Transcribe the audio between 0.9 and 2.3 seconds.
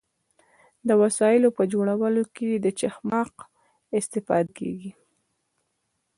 وسایلو په جوړولو